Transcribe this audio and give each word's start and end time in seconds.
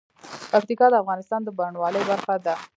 پکتیا 0.51 0.87
د 0.91 0.95
افغانستان 1.03 1.41
د 1.43 1.49
بڼوالۍ 1.57 2.03
برخه 2.09 2.35
ده. 2.45 2.53